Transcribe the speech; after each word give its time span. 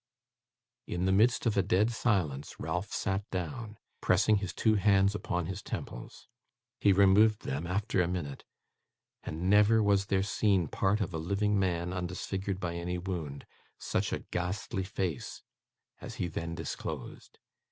In 0.87 1.05
the 1.05 1.11
midst 1.11 1.45
of 1.45 1.55
a 1.55 1.61
dead 1.61 1.91
silence, 1.91 2.55
Ralph 2.59 2.91
sat 2.91 3.23
down, 3.29 3.77
pressing 4.01 4.37
his 4.37 4.51
two 4.51 4.73
hands 4.73 5.13
upon 5.13 5.45
his 5.45 5.61
temples. 5.61 6.27
He 6.79 6.91
removed 6.91 7.43
them, 7.43 7.67
after 7.67 8.01
a 8.01 8.07
minute, 8.07 8.43
and 9.21 9.47
never 9.47 9.83
was 9.83 10.07
there 10.07 10.23
seen, 10.23 10.67
part 10.69 11.01
of 11.01 11.13
a 11.13 11.19
living 11.19 11.59
man 11.59 11.93
undisfigured 11.93 12.59
by 12.59 12.73
any 12.77 12.97
wound, 12.97 13.45
such 13.77 14.11
a 14.11 14.17
ghastly 14.31 14.83
face 14.85 15.43
as 15.99 16.15
he 16.15 16.25
then 16.27 16.55
disclosed. 16.55 17.37